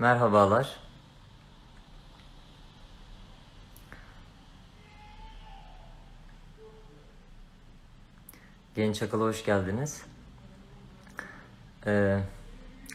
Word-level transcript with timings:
Merhabalar. 0.00 0.76
Genç 8.74 9.02
Akıl'a 9.02 9.24
hoş 9.24 9.44
geldiniz. 9.44 10.02
Ee, 11.86 12.20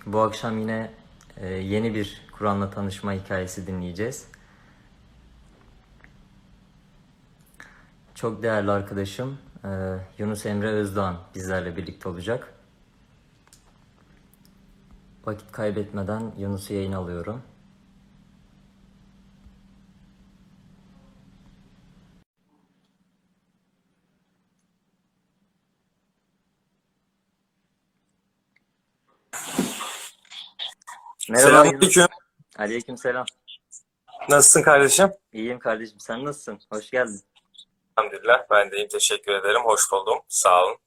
bu 0.05 0.21
akşam 0.21 0.59
yine 0.59 0.91
e, 1.37 1.47
yeni 1.47 1.95
bir 1.95 2.27
Kur'an'la 2.31 2.69
tanışma 2.69 3.13
hikayesi 3.13 3.67
dinleyeceğiz. 3.67 4.27
Çok 8.15 8.43
değerli 8.43 8.71
arkadaşım 8.71 9.37
e, 9.63 9.69
Yunus 10.17 10.45
Emre 10.45 10.69
Özdoğan 10.69 11.17
bizlerle 11.35 11.77
birlikte 11.77 12.09
olacak. 12.09 12.54
Vakit 15.25 15.51
kaybetmeden 15.51 16.33
Yunus'u 16.37 16.73
yayın 16.73 16.91
alıyorum. 16.91 17.43
Merhaba. 31.29 31.47
Selamünaleyküm. 31.49 32.07
Aleyküm 32.57 32.97
selam. 32.97 33.25
Nasılsın 34.29 34.61
kardeşim? 34.61 35.11
İyiyim 35.33 35.59
kardeşim. 35.59 35.99
Sen 35.99 36.25
nasılsın? 36.25 36.59
Hoş 36.73 36.89
geldin. 36.89 37.21
Elhamdülillah. 37.97 38.45
Ben 38.51 38.71
de 38.71 38.75
iyiyim. 38.77 38.89
Teşekkür 38.89 39.31
ederim. 39.31 39.61
Hoş 39.63 39.91
buldum. 39.91 40.19
Sağ 40.27 40.63
olun. 40.63 40.77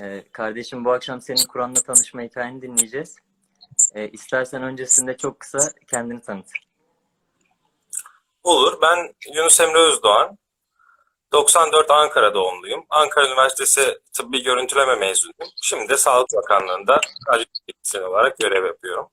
Ee, 0.00 0.24
kardeşim 0.32 0.84
bu 0.84 0.92
akşam 0.92 1.20
senin 1.20 1.46
Kur'an'la 1.46 1.82
tanışma 1.82 2.22
hikayeni 2.22 2.62
dinleyeceğiz. 2.62 3.16
Ee, 3.94 4.08
istersen 4.08 4.62
öncesinde 4.62 5.16
çok 5.16 5.40
kısa 5.40 5.58
kendini 5.90 6.20
tanıt. 6.20 6.46
Olur. 8.42 8.78
Ben 8.82 9.14
Yunus 9.34 9.60
Emre 9.60 9.78
Özdoğan. 9.78 10.38
94 11.32 11.90
Ankara 11.90 12.34
doğumluyum. 12.34 12.84
Ankara 12.90 13.26
Üniversitesi 13.26 13.98
Tıbbi 14.12 14.42
Görüntüleme 14.42 14.94
mezunuyum. 14.94 15.52
Şimdi 15.62 15.88
de 15.88 15.96
Sağlık 15.96 16.28
Bakanlığı'nda 16.36 17.00
teknisyen 17.66 18.02
olarak 18.02 18.38
görev 18.38 18.64
yapıyorum. 18.66 19.08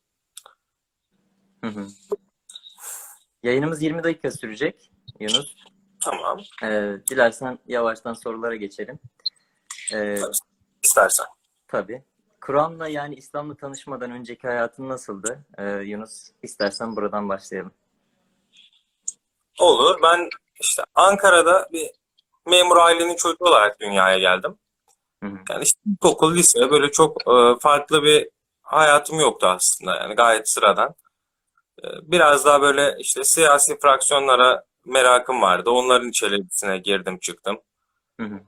Hı 1.64 1.68
hı. 1.70 1.88
Yayınımız 3.44 3.82
20 3.82 4.04
dakika 4.04 4.32
sürecek 4.32 4.92
Yunus. 5.20 5.56
Tamam. 6.04 6.40
Ee, 6.64 6.94
dilersen 7.10 7.60
yavaştan 7.68 8.14
sorulara 8.14 8.56
geçelim. 8.56 9.00
Ee, 9.94 10.18
İstersen. 10.84 11.26
tabii. 11.68 12.04
Kur'an'la 12.50 12.88
yani 12.88 13.16
İslam'la 13.16 13.56
tanışmadan 13.56 14.12
önceki 14.12 14.48
hayatın 14.48 14.90
nasıldı? 14.90 15.46
Ee, 15.58 15.64
Yunus 15.72 16.32
istersen 16.44 16.96
buradan 16.96 17.30
başlayalım. 17.30 17.72
Olur. 19.60 20.00
Ben 20.04 20.30
işte 20.62 20.84
Ankara'da 20.96 21.70
bir 21.72 21.92
memur 22.48 22.78
ailenin 22.78 23.16
çocuğu 23.16 23.46
olarak 23.46 23.80
dünyaya 23.80 24.20
geldim. 24.20 24.58
Hı 25.24 25.30
hı. 25.30 25.38
Yani 25.50 25.64
işte 25.64 25.80
ilkokul, 25.86 26.36
lise 26.36 26.72
böyle 26.72 26.92
çok 26.92 27.22
e, 27.22 27.60
farklı 27.60 28.04
bir 28.04 28.30
hayatım 28.62 29.20
yoktu 29.20 29.48
aslında. 29.48 29.96
Yani 29.96 30.16
gayet 30.16 30.50
sıradan. 30.50 30.96
E, 31.84 31.88
Biraz 32.02 32.46
daha 32.46 32.62
böyle 32.62 32.96
işte 33.00 33.24
siyasi 33.24 33.80
fraksiyonlara 33.80 34.64
merakım 34.86 35.42
vardı. 35.42 35.70
Onların 35.70 36.10
içerisine 36.10 36.78
girdim 36.78 37.20
çıktım. 37.20 37.62
Hı 38.20 38.26
hı. 38.26 38.40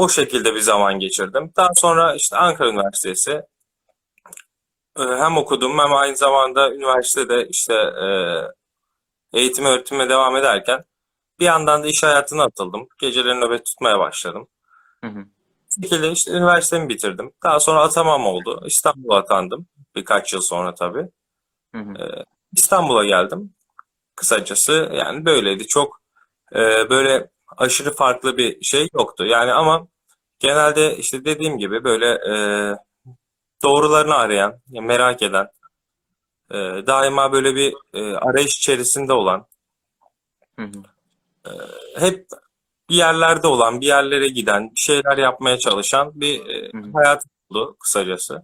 O 0.00 0.08
şekilde 0.08 0.54
bir 0.54 0.60
zaman 0.60 0.98
geçirdim. 0.98 1.52
Daha 1.56 1.68
sonra 1.74 2.14
işte 2.14 2.36
Ankara 2.36 2.68
Üniversitesi 2.68 3.30
e, 4.98 5.02
hem 5.02 5.36
okudum 5.36 5.78
hem 5.78 5.94
aynı 5.94 6.16
zamanda 6.16 6.74
üniversitede 6.74 7.48
işte 7.48 7.74
e, 7.74 8.08
eğitim 9.32 9.64
öğretime 9.64 10.08
devam 10.08 10.36
ederken 10.36 10.84
bir 11.40 11.44
yandan 11.44 11.82
da 11.82 11.86
iş 11.86 12.02
hayatına 12.02 12.42
atıldım. 12.44 12.88
Geceleri 12.98 13.40
nöbet 13.40 13.66
tutmaya 13.66 13.98
başladım. 13.98 14.48
Hı 15.04 15.10
hı. 15.10 15.24
Şekilde 15.82 16.10
işte 16.10 16.30
üniversitemi 16.30 16.88
bitirdim. 16.88 17.32
Daha 17.42 17.60
sonra 17.60 17.80
atamam 17.80 18.26
oldu. 18.26 18.62
İstanbul'a 18.66 19.16
atandım. 19.16 19.66
Birkaç 19.94 20.32
yıl 20.32 20.40
sonra 20.40 20.74
tabii. 20.74 21.08
Hı 21.74 21.80
hı. 21.80 22.24
İstanbul'a 22.52 23.04
geldim. 23.04 23.54
Kısacası 24.16 24.90
yani 24.92 25.24
böyleydi. 25.24 25.66
Çok 25.66 26.00
e, 26.54 26.90
böyle 26.90 27.30
aşırı 27.56 27.94
farklı 27.94 28.36
bir 28.36 28.64
şey 28.64 28.88
yoktu. 28.94 29.26
Yani 29.26 29.52
ama 29.52 29.86
genelde 30.38 30.96
işte 30.96 31.24
dediğim 31.24 31.58
gibi 31.58 31.84
böyle 31.84 32.06
e, 32.06 32.34
doğrularını 33.62 34.14
arayan, 34.14 34.54
merak 34.68 35.22
eden, 35.22 35.48
e, 36.50 36.56
daima 36.86 37.32
böyle 37.32 37.54
bir 37.54 37.74
e, 37.94 38.16
arayış 38.16 38.56
içerisinde 38.56 39.12
olan, 39.12 39.46
Hı 40.58 40.64
hı. 40.64 40.82
hep 41.96 42.26
bir 42.90 42.94
yerlerde 42.94 43.46
olan, 43.46 43.80
bir 43.80 43.86
yerlere 43.86 44.28
giden, 44.28 44.70
bir 44.70 44.80
şeyler 44.80 45.18
yapmaya 45.18 45.58
çalışan 45.58 46.12
bir 46.14 46.46
e, 46.46 46.72
Hı 46.72 46.78
hı. 46.78 46.90
hayat 46.94 47.24
oldu 47.50 47.76
kısacası. 47.80 48.42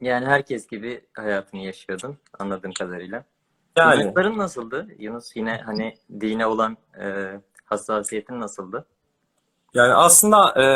Yani 0.00 0.26
herkes 0.26 0.66
gibi 0.66 1.00
hayatını 1.16 1.60
yaşıyordun 1.60 2.18
anladığım 2.38 2.72
kadarıyla. 2.72 3.24
Yani 3.76 4.02
Çocukların 4.02 4.38
nasıldı? 4.38 4.88
Yunus 4.98 5.36
yine 5.36 5.60
hani 5.66 5.96
dine 6.20 6.46
olan 6.46 6.76
e, 7.00 7.32
hassasiyetin 7.70 8.40
nasıldı? 8.40 8.86
Yani 9.74 9.94
aslında 9.94 10.62
e, 10.62 10.66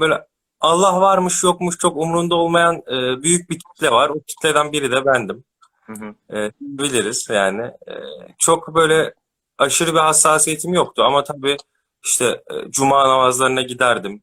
böyle 0.00 0.26
Allah 0.60 1.00
varmış 1.00 1.44
yokmuş 1.44 1.78
çok 1.78 1.96
umrunda 1.96 2.34
olmayan 2.34 2.76
e, 2.76 3.22
büyük 3.22 3.50
bir 3.50 3.58
kitle 3.58 3.90
var. 3.90 4.08
O 4.08 4.20
kitleden 4.20 4.72
biri 4.72 4.90
de 4.90 5.06
bendim. 5.06 5.44
Hı 5.86 5.92
hı. 5.92 6.38
E, 6.38 6.52
biliriz 6.60 7.28
yani. 7.30 7.62
E, 7.62 7.94
çok 8.38 8.74
böyle 8.74 9.14
aşırı 9.58 9.94
bir 9.94 9.98
hassasiyetim 9.98 10.74
yoktu 10.74 11.02
ama 11.04 11.24
tabii 11.24 11.56
işte 12.04 12.24
e, 12.26 12.70
cuma 12.70 13.08
namazlarına 13.08 13.62
giderdim. 13.62 14.22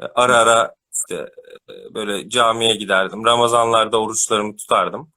E, 0.00 0.04
ara 0.14 0.36
ara 0.36 0.74
işte 0.94 1.14
e, 1.68 1.94
böyle 1.94 2.28
camiye 2.28 2.76
giderdim. 2.76 3.24
Ramazanlarda 3.24 4.00
oruçlarımı 4.00 4.56
tutardım. 4.56 5.12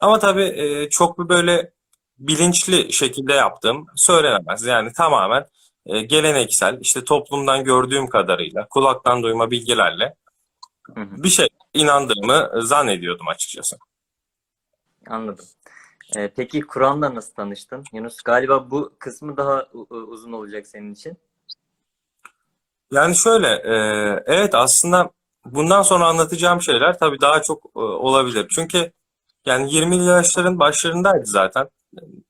Ama 0.00 0.18
tabii 0.18 0.44
e, 0.44 0.88
çok 0.90 1.18
bir 1.18 1.28
böyle 1.28 1.72
bilinçli 2.18 2.92
şekilde 2.92 3.32
yaptığım 3.32 3.86
söylenemez. 3.96 4.64
Yani 4.64 4.92
tamamen 4.92 5.46
e, 5.90 6.02
geleneksel, 6.02 6.78
işte 6.80 7.04
toplumdan 7.04 7.64
gördüğüm 7.64 8.08
kadarıyla, 8.08 8.66
kulaktan 8.70 9.22
duyma 9.22 9.50
bilgilerle 9.50 10.14
Hı 10.94 11.00
hı. 11.00 11.22
bir 11.22 11.28
şey 11.28 11.48
inandığımı 11.74 12.50
zannediyordum 12.62 13.28
açıkçası. 13.28 13.76
Anladım. 15.06 15.44
E, 16.16 16.28
peki 16.28 16.60
Kur'an'la 16.60 17.14
nasıl 17.14 17.34
tanıştın? 17.34 17.84
Yunus 17.92 18.16
galiba 18.16 18.70
bu 18.70 18.92
kısmı 18.98 19.36
daha 19.36 19.66
uzun 19.90 20.32
olacak 20.32 20.66
senin 20.66 20.94
için. 20.94 21.16
Yani 22.92 23.16
şöyle, 23.16 23.48
e, 23.48 23.74
evet 24.26 24.54
aslında 24.54 25.10
bundan 25.44 25.82
sonra 25.82 26.06
anlatacağım 26.06 26.62
şeyler 26.62 26.98
tabii 26.98 27.20
daha 27.20 27.42
çok 27.42 27.64
e, 27.76 27.78
olabilir. 27.78 28.46
Çünkü 28.54 28.92
yani 29.46 29.70
20'li 29.70 30.04
yaşların 30.04 30.58
başlarındaydı 30.58 31.26
zaten. 31.26 31.68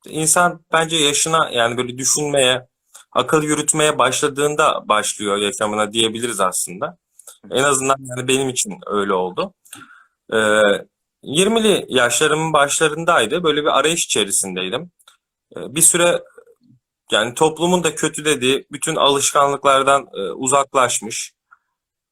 İnsan 0.07 0.61
bence 0.73 0.97
yaşına 0.97 1.51
yani 1.51 1.77
böyle 1.77 1.99
düşünmeye, 1.99 2.70
akıl 3.13 3.43
yürütmeye 3.43 3.99
başladığında 3.99 4.89
başlıyor 4.89 5.37
yaşamına 5.37 5.93
diyebiliriz 5.93 6.41
aslında. 6.41 6.99
En 7.51 7.63
azından 7.63 7.97
yani 8.01 8.29
benim 8.29 8.49
için 8.49 8.79
öyle 8.87 9.15
oldu. 9.15 9.55
Ee, 10.33 10.37
20'li 11.25 11.87
yaşlarımın 11.89 12.53
başlarındaydı. 12.53 13.43
Böyle 13.45 13.63
bir 13.63 13.79
arayış 13.79 14.05
içerisindeydim. 14.05 14.91
Ee, 15.57 15.75
bir 15.75 15.83
süre 15.83 16.23
yani 17.11 17.35
toplumun 17.35 17.85
da 17.85 17.95
kötü 17.95 18.25
dediği 18.25 18.67
bütün 18.73 18.97
alışkanlıklardan 18.97 20.09
e, 20.15 20.21
uzaklaşmış 20.21 21.33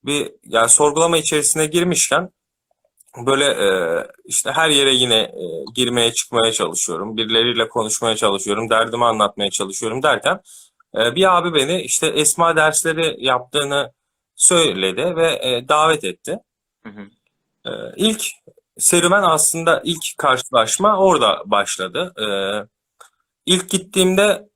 bir 0.04 0.32
yani 0.44 0.68
sorgulama 0.68 1.18
içerisine 1.18 1.66
girmişken 1.66 2.30
böyle 3.26 3.44
e, 3.44 3.68
işte 4.24 4.52
her 4.52 4.70
yere 4.70 4.94
yine 4.94 5.16
e, 5.16 5.42
girmeye 5.74 6.12
çıkmaya 6.12 6.52
çalışıyorum. 6.52 7.16
Birileriyle 7.16 7.68
konuşmaya 7.68 8.16
çalışıyorum. 8.16 8.70
Derdimi 8.70 9.04
anlatmaya 9.04 9.50
çalışıyorum 9.50 10.02
derken 10.02 10.40
bir 10.94 11.38
abi 11.38 11.54
beni 11.54 11.82
işte 11.82 12.06
esma 12.06 12.56
dersleri 12.56 13.16
yaptığını 13.18 13.92
söyledi 14.34 15.16
ve 15.16 15.38
e, 15.42 15.68
davet 15.68 16.04
etti. 16.04 16.38
Hı 16.82 16.88
hı. 16.88 17.02
E, 17.70 17.92
ilk 17.96 18.24
serüven 18.78 19.22
aslında 19.22 19.82
ilk 19.84 20.18
karşılaşma 20.18 20.98
orada 20.98 21.42
başladı. 21.46 22.12
E, 22.20 22.26
ilk 23.46 23.70
gittiğimde 23.70 24.48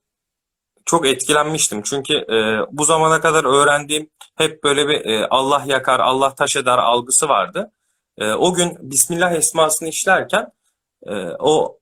çok 0.85 1.07
etkilenmiştim. 1.07 1.83
Çünkü 1.83 2.15
e, 2.15 2.67
bu 2.71 2.85
zamana 2.85 3.21
kadar 3.21 3.45
öğrendiğim 3.45 4.11
hep 4.37 4.65
böyle 4.65 4.89
bir 4.89 5.05
e, 5.05 5.27
Allah 5.27 5.63
yakar, 5.67 6.01
Allah 6.01 6.35
taş 6.35 6.57
eder 6.57 6.79
algısı 6.79 7.29
vardı. 7.29 7.73
E, 8.19 8.33
o 8.33 8.55
gün 8.55 8.91
Bismillah 8.91 9.33
esmasını 9.33 9.89
işlerken 9.89 10.53
e, 11.07 11.15
o 11.39 11.79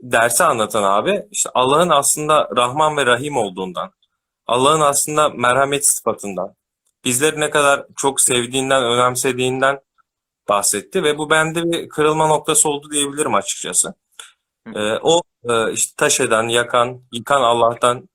dersi 0.00 0.44
anlatan 0.44 0.82
abi 0.82 1.26
işte 1.30 1.50
Allah'ın 1.54 1.88
aslında 1.88 2.48
Rahman 2.56 2.96
ve 2.96 3.06
Rahim 3.06 3.36
olduğundan, 3.36 3.92
Allah'ın 4.46 4.80
aslında 4.80 5.28
merhamet 5.28 5.86
sıfatından, 5.86 6.54
bizleri 7.04 7.40
ne 7.40 7.50
kadar 7.50 7.86
çok 7.96 8.20
sevdiğinden, 8.20 8.82
önemsediğinden 8.82 9.80
bahsetti 10.48 11.02
ve 11.02 11.18
bu 11.18 11.30
bende 11.30 11.64
bir 11.64 11.88
kırılma 11.88 12.26
noktası 12.26 12.68
oldu 12.68 12.90
diyebilirim 12.92 13.34
açıkçası. 13.34 13.94
Hı. 14.68 14.78
E, 14.78 14.98
o 15.02 15.22
e, 15.48 15.72
işte 15.72 15.94
taş 15.96 16.20
eden, 16.20 16.48
yakan, 16.48 17.02
yıkan 17.12 17.42
Allah'tan 17.42 18.08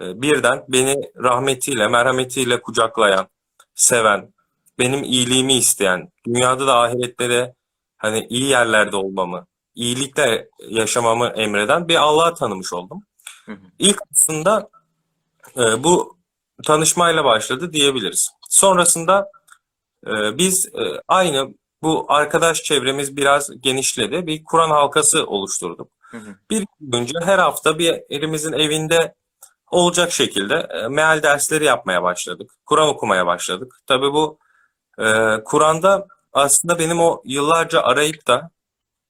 e, 0.00 0.22
birden 0.22 0.64
beni 0.68 0.96
rahmetiyle, 1.16 1.88
merhametiyle 1.88 2.62
kucaklayan, 2.62 3.28
seven, 3.74 4.32
benim 4.78 5.04
iyiliğimi 5.04 5.54
isteyen, 5.54 6.12
dünyada 6.26 6.66
da 6.66 6.78
ahirette 6.78 7.30
de 7.30 7.54
hani 7.96 8.26
iyi 8.30 8.44
yerlerde 8.44 8.96
olmamı, 8.96 9.46
iyilikle 9.74 10.48
yaşamamı 10.68 11.26
emreden 11.26 11.88
bir 11.88 11.96
Allah'ı 11.96 12.34
tanımış 12.34 12.72
oldum. 12.72 13.02
Hı 13.46 13.52
hı. 13.52 13.58
İlk 13.78 13.98
aslında 14.12 14.70
e, 15.56 15.84
bu 15.84 16.16
tanışmayla 16.64 17.24
başladı 17.24 17.72
diyebiliriz. 17.72 18.30
Sonrasında 18.48 19.30
e, 20.06 20.38
biz 20.38 20.66
e, 20.66 21.02
aynı 21.08 21.54
bu 21.82 22.06
arkadaş 22.08 22.62
çevremiz 22.62 23.16
biraz 23.16 23.60
genişledi. 23.60 24.26
Bir 24.26 24.44
Kur'an 24.44 24.70
halkası 24.70 25.26
oluşturduk. 25.26 25.90
Hı 26.00 26.16
hı. 26.16 26.36
Bir 26.50 26.66
boyunca 26.80 27.20
her 27.24 27.38
hafta 27.38 27.78
bir 27.78 28.02
elimizin 28.10 28.52
evinde 28.52 29.14
olacak 29.70 30.12
şekilde 30.12 30.54
e, 30.54 30.88
meal 30.88 31.22
dersleri 31.22 31.64
yapmaya 31.64 32.02
başladık. 32.02 32.50
Kur'an 32.66 32.88
okumaya 32.88 33.26
başladık. 33.26 33.80
Tabii 33.86 34.12
bu 34.12 34.38
e, 34.98 35.04
Kur'an'da 35.44 36.06
aslında 36.32 36.78
benim 36.78 37.00
o 37.00 37.22
yıllarca 37.24 37.82
arayıp 37.82 38.26
da 38.26 38.50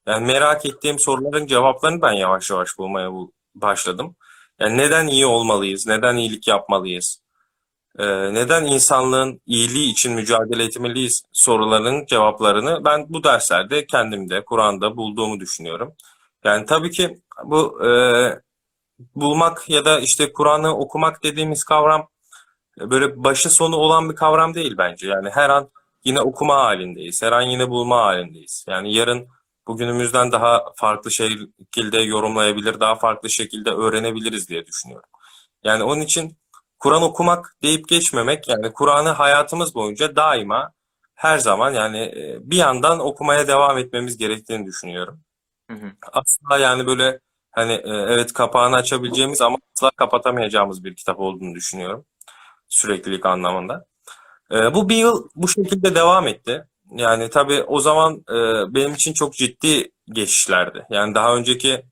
yani 0.07 0.27
merak 0.27 0.67
ettiğim 0.67 0.99
soruların 0.99 1.47
cevaplarını 1.47 2.03
ben 2.03 2.13
yavaş 2.13 2.51
yavaş 2.51 2.79
bulmaya 2.79 3.13
bu- 3.13 3.33
başladım. 3.55 4.17
Yani 4.61 4.79
neden 4.79 5.07
iyi 5.07 5.27
olmalıyız? 5.27 5.87
Neden 5.87 6.17
iyilik 6.17 6.49
yapmalıyız? 6.49 7.23
E, 7.99 8.05
neden 8.35 8.65
insanlığın 8.65 9.41
iyiliği 9.47 9.93
için 9.93 10.13
mücadele 10.13 10.65
etmeliyiz 10.65 11.23
sorularının 11.33 12.07
cevaplarını 12.07 12.85
ben 12.85 13.07
bu 13.09 13.25
derslerde 13.25 13.87
kendimde, 13.87 14.45
Kur'an'da 14.45 14.97
bulduğumu 14.97 15.41
düşünüyorum. 15.41 15.95
Yani 16.45 16.67
tabii 16.67 16.91
ki 16.91 17.19
bu 17.45 17.87
e, 17.87 17.91
bulmak 19.15 19.69
ya 19.71 19.85
da 19.85 20.01
işte 20.01 20.33
Kur'an'ı 20.33 20.77
okumak 20.79 21.23
dediğimiz 21.25 21.65
kavram 21.65 22.09
e, 22.81 22.91
böyle 22.91 23.25
başı 23.25 23.51
sonu 23.51 23.77
olan 23.77 24.11
bir 24.11 24.17
kavram 24.17 24.55
değil 24.55 24.75
bence. 24.79 25.09
Yani 25.09 25.31
her 25.31 25.51
an 25.51 25.71
yine 26.05 26.21
okuma 26.21 26.57
halindeyiz. 26.57 27.23
Her 27.23 27.33
an 27.33 27.43
yine 27.43 27.71
bulma 27.71 27.97
halindeyiz. 28.03 28.65
Yani 28.69 28.95
yarın 28.95 29.29
bugünümüzden 29.67 30.33
daha 30.33 30.65
farklı 30.77 31.11
şekilde 31.11 32.01
yorumlayabilir, 32.01 32.81
daha 32.81 32.95
farklı 32.95 33.31
şekilde 33.31 33.71
öğrenebiliriz 33.71 34.49
diye 34.49 34.67
düşünüyorum. 34.67 35.09
Yani 35.65 35.83
onun 35.83 36.01
için 36.01 36.39
Kur'an 36.79 37.03
okumak 37.03 37.57
deyip 37.63 37.89
geçmemek 37.89 38.49
yani 38.49 38.73
Kur'an'ı 38.73 39.09
hayatımız 39.09 39.75
boyunca 39.75 40.17
daima 40.17 40.73
her 41.15 41.39
zaman 41.39 41.73
yani 41.73 41.99
e, 41.99 42.39
bir 42.41 42.57
yandan 42.57 43.01
okumaya 43.01 43.49
devam 43.49 43.79
etmemiz 43.79 44.19
gerektiğini 44.19 44.67
düşünüyorum. 44.67 45.21
Hı 45.71 45.77
hı. 45.77 45.93
Asla 46.13 46.59
yani 46.59 46.87
böyle 46.87 47.21
hani 47.51 47.73
e, 47.73 47.91
evet 47.91 48.33
kapağını 48.33 48.77
açabileceğimiz 48.77 49.41
ama 49.41 49.57
asla 49.77 49.91
kapatamayacağımız 49.97 50.85
bir 50.85 50.97
kitap 50.97 51.21
olduğunu 51.21 51.55
düşünüyorum. 51.55 52.05
Süreklilik 52.69 53.27
anlamında. 53.27 53.87
E, 54.53 54.75
bu 54.75 54.89
bir 54.89 54.97
yıl 54.97 55.29
bu 55.35 55.49
şekilde 55.49 55.95
devam 55.95 56.29
etti. 56.29 56.65
Yani 56.97 57.31
tabii 57.31 57.63
o 57.63 57.81
zaman 57.81 58.25
e, 58.31 58.35
benim 58.75 58.95
için 58.95 59.13
çok 59.13 59.35
ciddi 59.35 59.91
geçişlerdi. 60.07 60.87
Yani 60.91 61.15
daha 61.15 61.37
önceki 61.37 61.83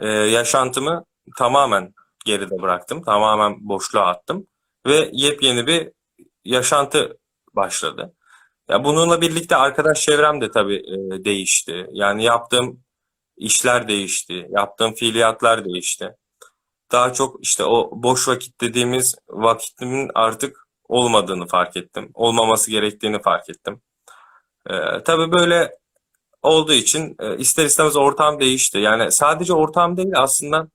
e, 0.00 0.08
yaşantımı 0.08 1.04
tamamen 1.38 1.94
geride 2.26 2.62
bıraktım. 2.62 3.02
Tamamen 3.02 3.68
boşluğa 3.68 4.06
attım. 4.06 4.46
Ve 4.86 5.10
yepyeni 5.12 5.66
bir 5.66 5.92
yaşantı 6.44 7.18
başladı. 7.56 8.14
Ya 8.70 8.84
bununla 8.84 9.20
birlikte 9.20 9.56
arkadaş 9.56 10.00
çevrem 10.00 10.40
de 10.40 10.50
tabii 10.50 10.76
e, 10.76 11.24
değişti. 11.24 11.86
Yani 11.92 12.24
yaptığım 12.24 12.80
işler 13.36 13.88
değişti. 13.88 14.46
Yaptığım 14.50 14.94
fiiliyatlar 14.94 15.64
değişti. 15.64 16.16
Daha 16.92 17.12
çok 17.12 17.44
işte 17.44 17.64
o 17.64 17.90
boş 17.92 18.28
vakit 18.28 18.60
dediğimiz 18.60 19.14
vakitimin 19.28 20.10
artık 20.14 20.68
olmadığını 20.88 21.46
fark 21.46 21.76
ettim. 21.76 22.10
Olmaması 22.14 22.70
gerektiğini 22.70 23.22
fark 23.22 23.50
ettim. 23.50 23.82
Ee, 24.70 25.02
tabii 25.04 25.32
böyle 25.32 25.72
olduğu 26.42 26.72
için 26.72 27.16
e, 27.20 27.36
ister 27.38 27.64
istemez 27.64 27.96
ortam 27.96 28.40
değişti. 28.40 28.78
Yani 28.78 29.12
sadece 29.12 29.52
ortam 29.52 29.96
değil 29.96 30.12
aslında 30.14 30.68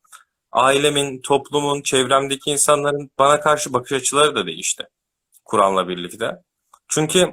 ailemin, 0.51 1.21
toplumun, 1.21 1.81
çevremdeki 1.81 2.51
insanların 2.51 3.11
bana 3.19 3.39
karşı 3.39 3.73
bakış 3.73 3.91
açıları 3.91 4.35
da 4.35 4.45
değişti 4.45 4.87
Kur'an'la 5.45 5.87
birlikte. 5.87 6.31
Çünkü 6.87 7.31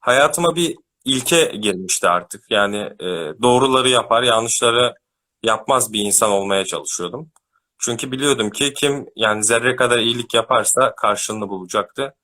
hayatıma 0.00 0.56
bir 0.56 0.76
ilke 1.04 1.44
girmişti 1.44 2.08
artık. 2.08 2.50
Yani 2.50 2.76
e, 3.00 3.06
doğruları 3.42 3.88
yapar, 3.88 4.22
yanlışları 4.22 4.94
yapmaz 5.42 5.92
bir 5.92 6.00
insan 6.00 6.30
olmaya 6.30 6.64
çalışıyordum. 6.64 7.30
Çünkü 7.78 8.12
biliyordum 8.12 8.50
ki 8.50 8.74
kim 8.74 9.06
yani 9.16 9.44
zerre 9.44 9.76
kadar 9.76 9.98
iyilik 9.98 10.34
yaparsa 10.34 10.94
karşılığını 10.94 11.48
bulacaktı. 11.48 12.14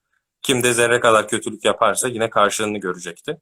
Kim 0.42 0.62
de 0.62 0.72
zerre 0.74 1.00
kadar 1.00 1.28
kötülük 1.28 1.64
yaparsa 1.64 2.08
yine 2.08 2.30
karşılığını 2.30 2.78
görecekti. 2.78 3.38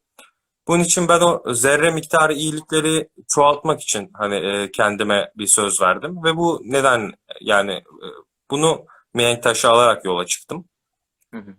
Bunun 0.69 0.82
için 0.82 1.09
ben 1.09 1.20
o 1.20 1.55
zerre 1.55 1.91
miktarı 1.91 2.32
iyilikleri 2.32 3.09
çoğaltmak 3.29 3.81
için 3.81 4.11
hani 4.14 4.35
e, 4.35 4.70
kendime 4.70 5.32
bir 5.37 5.47
söz 5.47 5.81
verdim 5.81 6.25
ve 6.25 6.37
bu 6.37 6.62
neden 6.64 7.12
yani 7.41 7.73
e, 7.73 8.06
bunu 8.50 8.85
mihenk 9.14 9.43
taşı 9.43 9.70
alarak 9.70 10.05
yola 10.05 10.26
çıktım. 10.26 10.64
Hı 11.35 11.38
hı. 11.38 11.55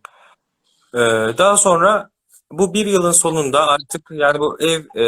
Ee, 0.93 1.37
daha 1.37 1.57
sonra 1.57 2.09
bu 2.51 2.73
bir 2.73 2.85
yılın 2.85 3.11
sonunda 3.11 3.67
artık 3.67 4.07
yani 4.11 4.39
bu 4.39 4.61
ev 4.61 4.99
e, 4.99 5.05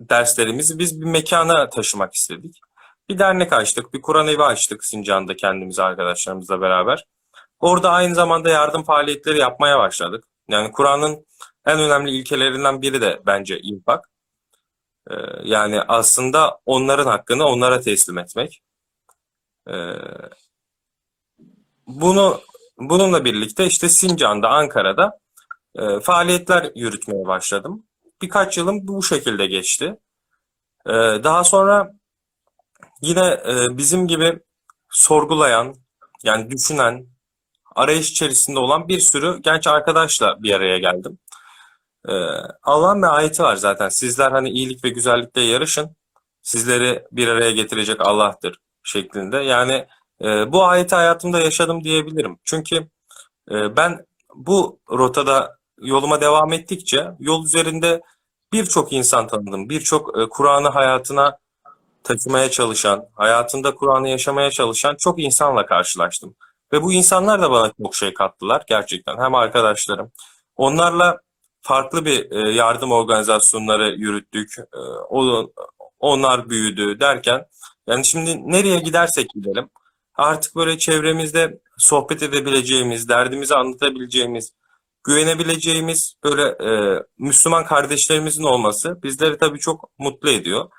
derslerimizi 0.00 0.78
biz 0.78 1.00
bir 1.00 1.06
mekana 1.06 1.68
taşımak 1.70 2.14
istedik. 2.14 2.56
Bir 3.08 3.18
dernek 3.18 3.52
açtık, 3.52 3.94
bir 3.94 4.02
Kur'an 4.02 4.28
evi 4.28 4.42
açtık 4.42 4.84
Sincan'da 4.84 5.36
kendimiz 5.36 5.78
arkadaşlarımızla 5.78 6.60
beraber. 6.60 7.04
Orada 7.60 7.90
aynı 7.90 8.14
zamanda 8.14 8.50
yardım 8.50 8.84
faaliyetleri 8.84 9.38
yapmaya 9.38 9.78
başladık. 9.78 10.24
Yani 10.48 10.72
Kur'an'ın 10.72 11.26
en 11.66 11.78
önemli 11.80 12.10
ilkelerinden 12.10 12.82
biri 12.82 13.00
de 13.00 13.20
bence 13.26 13.60
infak. 13.60 14.10
Ee, 15.10 15.14
yani 15.44 15.82
aslında 15.82 16.60
onların 16.66 17.06
hakkını 17.06 17.44
onlara 17.44 17.80
teslim 17.80 18.18
etmek. 18.18 18.62
Ee, 19.70 19.92
bunu 21.86 22.40
bununla 22.78 23.24
birlikte 23.24 23.66
işte 23.66 23.88
Sincan'da, 23.88 24.48
Ankara'da 24.48 25.18
e, 25.74 26.00
faaliyetler 26.00 26.72
yürütmeye 26.74 27.26
başladım. 27.26 27.86
Birkaç 28.22 28.58
yılım 28.58 28.88
bu 28.88 29.02
şekilde 29.02 29.46
geçti. 29.46 29.96
Ee, 30.86 30.92
daha 31.24 31.44
sonra 31.44 31.92
yine 33.02 33.40
e, 33.46 33.78
bizim 33.78 34.06
gibi 34.06 34.40
sorgulayan, 34.90 35.74
yani 36.24 36.50
düşünen, 36.50 37.06
arayış 37.74 38.10
içerisinde 38.10 38.58
olan 38.58 38.88
bir 38.88 39.00
sürü 39.00 39.42
genç 39.42 39.66
arkadaşla 39.66 40.42
bir 40.42 40.54
araya 40.54 40.78
geldim. 40.78 41.18
Ee, 42.08 42.12
Allah'ın 42.62 43.02
bir 43.02 43.16
ayeti 43.16 43.42
var 43.42 43.56
zaten. 43.56 43.88
Sizler 43.88 44.30
hani 44.30 44.50
iyilik 44.50 44.84
ve 44.84 44.88
güzellikte 44.88 45.40
yarışın. 45.40 45.96
Sizleri 46.42 47.04
bir 47.12 47.28
araya 47.28 47.50
getirecek 47.50 48.00
Allah'tır 48.00 48.60
şeklinde. 48.84 49.36
Yani 49.36 49.86
e, 50.22 50.52
bu 50.52 50.64
ayeti 50.64 50.94
hayatımda 50.94 51.40
yaşadım 51.40 51.84
diyebilirim. 51.84 52.38
Çünkü 52.44 52.76
e, 53.50 53.76
ben 53.76 54.06
bu 54.34 54.80
rotada 54.90 55.58
yoluma 55.78 56.20
devam 56.20 56.52
ettikçe 56.52 57.06
yol 57.20 57.44
üzerinde 57.44 58.02
birçok 58.52 58.92
insan 58.92 59.26
tanıdım. 59.26 59.68
Birçok 59.68 60.18
e, 60.18 60.28
Kur'an'ı 60.28 60.68
hayatına 60.68 61.38
taşımaya 62.04 62.50
çalışan, 62.50 63.04
hayatında 63.14 63.74
Kur'an'ı 63.74 64.08
yaşamaya 64.08 64.50
çalışan 64.50 64.96
çok 64.98 65.18
insanla 65.20 65.66
karşılaştım. 65.66 66.34
Ve 66.72 66.82
bu 66.82 66.92
insanlar 66.92 67.42
da 67.42 67.50
bana 67.50 67.72
çok 67.82 67.94
şey 67.94 68.14
kattılar 68.14 68.64
gerçekten. 68.68 69.18
Hem 69.18 69.34
arkadaşlarım. 69.34 70.12
Onlarla 70.56 71.18
farklı 71.62 72.04
bir 72.04 72.30
e, 72.32 72.52
yardım 72.52 72.92
organizasyonları 72.92 73.90
yürüttük. 73.90 74.54
E, 74.58 74.80
onlar 75.98 76.50
büyüdü 76.50 77.00
derken 77.00 77.46
yani 77.86 78.04
şimdi 78.04 78.52
nereye 78.52 78.78
gidersek 78.78 79.30
gidelim 79.34 79.70
artık 80.20 80.56
böyle 80.56 80.78
çevremizde 80.78 81.60
sohbet 81.78 82.22
edebileceğimiz, 82.22 83.08
derdimizi 83.08 83.54
anlatabileceğimiz, 83.54 84.52
güvenebileceğimiz 85.04 86.14
böyle 86.24 86.42
e, 86.42 87.02
Müslüman 87.18 87.64
kardeşlerimizin 87.64 88.42
olması 88.42 89.02
bizleri 89.02 89.38
tabii 89.38 89.58
çok 89.58 89.90
mutlu 89.98 90.30
ediyor. 90.30 90.70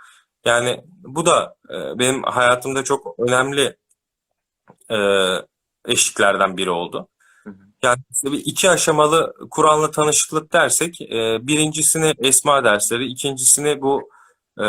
Yani 0.45 0.81
bu 0.88 1.25
da 1.25 1.55
e, 1.69 2.00
benim 2.00 2.23
hayatımda 2.23 2.83
çok 2.83 3.19
önemli 3.19 3.77
e, 4.91 4.97
eşiklerden 5.88 6.57
biri 6.57 6.69
oldu. 6.69 7.07
Yani 7.83 7.97
işte 8.11 8.31
bir 8.31 8.45
iki 8.45 8.69
aşamalı 8.69 9.33
Kur'an'la 9.51 9.91
tanışıklık 9.91 10.53
dersek, 10.53 11.01
e, 11.01 11.39
birincisini 11.41 12.13
Esma 12.19 12.63
dersleri, 12.63 13.05
ikincisini 13.05 13.81
bu 13.81 14.09
e, 14.59 14.65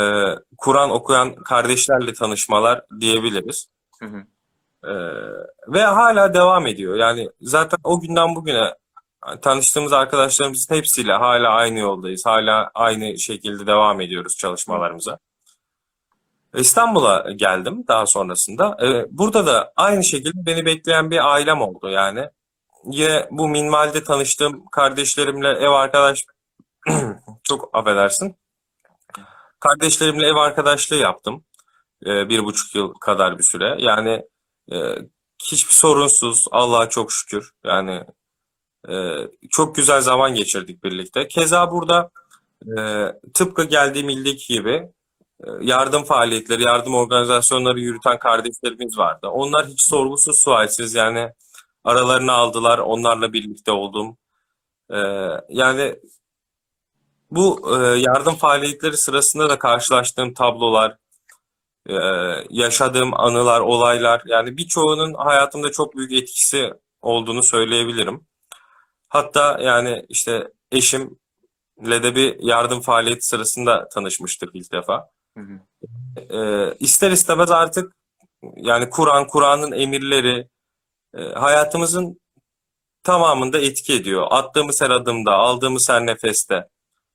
Kur'an 0.59 0.91
okuyan 0.91 1.35
kardeşlerle 1.35 2.13
tanışmalar 2.15 2.85
diyebiliriz. 3.01 3.67
Hı 3.99 4.07
hı. 4.07 4.25
E, 4.85 4.93
ve 5.69 5.83
hala 5.83 6.35
devam 6.35 6.67
ediyor. 6.67 6.97
Yani 6.97 7.31
zaten 7.41 7.79
o 7.85 8.01
günden 8.01 8.35
bugüne 8.35 8.75
tanıştığımız 9.43 9.93
arkadaşlarımızın 9.93 10.75
hepsiyle 10.75 11.13
hala 11.13 11.49
aynı 11.49 11.79
yoldayız. 11.79 12.27
Hala 12.27 12.71
aynı 12.75 13.19
şekilde 13.19 13.67
devam 13.67 14.01
ediyoruz 14.01 14.37
çalışmalarımıza. 14.37 15.19
İstanbul'a 16.55 17.31
geldim 17.37 17.85
daha 17.89 18.07
sonrasında. 18.07 18.77
Ee, 18.83 19.07
burada 19.11 19.47
da 19.47 19.73
aynı 19.77 20.05
şekilde 20.05 20.47
beni 20.47 20.67
bekleyen 20.67 21.11
bir 21.11 21.33
ailem 21.33 21.61
oldu 21.61 21.91
yani. 21.91 22.29
Yine 22.85 23.29
bu 23.31 23.49
minvalde 23.49 24.05
tanıştığım 24.05 24.67
kardeşlerimle 24.67 25.49
ev 25.49 25.69
arkadaş 25.69 26.25
çok 27.45 27.71
affedersin. 27.73 28.37
Kardeşlerimle 29.61 30.27
ev 30.27 30.37
arkadaşlığı 30.37 30.97
yaptım. 30.97 31.45
Ee, 32.07 32.29
bir 32.29 32.45
buçuk 32.45 32.75
yıl 32.75 32.95
kadar 32.95 33.39
bir 33.39 33.43
süre. 33.43 33.77
Yani 33.79 34.25
e, 34.73 34.77
hiçbir 35.45 35.73
sorunsuz 35.73 36.47
Allah'a 36.51 36.89
çok 36.89 37.13
şükür. 37.13 37.53
Yani 37.65 38.05
e, 38.89 39.17
çok 39.51 39.75
güzel 39.75 40.01
zaman 40.01 40.35
geçirdik 40.35 40.85
birlikte. 40.85 41.29
Keza 41.29 41.71
burada 41.71 42.11
e, 42.79 43.07
tıpkı 43.35 43.65
geldiğim 43.65 44.09
ildeki 44.09 44.55
gibi 44.55 44.89
e, 45.45 45.49
yardım 45.61 46.05
faaliyetleri, 46.05 46.63
yardım 46.63 46.95
organizasyonları 46.95 47.81
yürüten 47.81 48.19
kardeşlerimiz 48.19 48.99
vardı. 48.99 49.29
Onlar 49.29 49.67
hiç 49.67 49.83
sorgusuz 49.83 50.43
sualsiz 50.43 50.95
yani 50.95 51.33
aralarını 51.85 52.33
aldılar, 52.33 52.79
onlarla 52.79 53.33
birlikte 53.33 53.73
oldum. 53.73 54.17
E, 54.91 54.99
yani 55.49 55.97
bu 57.31 57.77
e, 57.77 57.99
yardım 57.99 58.35
faaliyetleri 58.35 58.97
sırasında 58.97 59.51
da 59.51 59.59
karşılaştığım 59.59 60.35
tablolar, 60.35 60.97
e, 61.89 61.95
yaşadığım 62.51 63.21
anılar, 63.21 63.61
olaylar 63.61 64.23
yani 64.27 64.57
birçoğunun 64.57 65.15
hayatımda 65.15 65.73
çok 65.73 65.97
büyük 65.97 66.13
etkisi 66.13 66.75
olduğunu 67.03 67.43
söyleyebilirim. 67.43 68.27
Hatta 69.09 69.59
yani 69.61 70.07
işte 70.09 70.49
eşimle 70.73 72.03
de 72.03 72.15
bir 72.15 72.41
yardım 72.41 72.81
faaliyeti 72.81 73.27
sırasında 73.27 73.89
tanışmıştık 73.89 74.51
ilk 74.55 74.73
defa. 74.73 75.11
Hı 75.39 75.41
hı. 75.41 75.61
Ee, 76.37 76.75
ister 76.81 77.11
istemez 77.11 77.51
artık 77.51 77.97
yani 78.57 78.91
Kur'an, 78.91 79.27
Kur'an'ın 79.27 79.73
emirleri 79.73 80.39
e, 80.39 80.49
hayatımızın 81.35 82.21
tamamında 83.03 83.59
etki 83.59 83.95
ediyor. 83.95 84.27
Attığımız 84.31 84.81
her 84.81 84.91
adımda, 84.91 85.33
aldığımız 85.33 85.89
her 85.89 86.07
nefeste. 86.07 86.69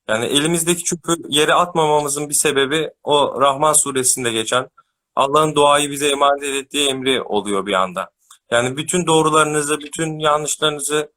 Yani 0.07 0.25
elimizdeki 0.25 0.83
çöpü 0.83 1.15
yere 1.29 1.53
atmamamızın 1.53 2.29
bir 2.29 2.33
sebebi 2.33 2.91
o 3.03 3.41
Rahman 3.41 3.73
suresinde 3.73 4.31
geçen 4.31 4.69
Allah'ın 5.15 5.55
doğayı 5.55 5.91
bize 5.91 6.09
emanet 6.09 6.43
ettiği 6.43 6.89
emri 6.89 7.21
oluyor 7.21 7.65
bir 7.65 7.73
anda. 7.73 8.09
Yani 8.51 8.77
bütün 8.77 9.07
doğrularınızı, 9.07 9.79
bütün 9.79 10.19
yanlışlarınızı 10.19 11.11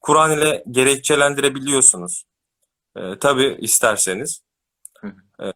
Kur'an 0.00 0.38
ile 0.38 0.64
gerekçelendirebiliyorsunuz. 0.70 2.24
Ee, 2.96 3.18
tabii 3.20 3.58
isterseniz. 3.60 4.42
Ee, 5.40 5.52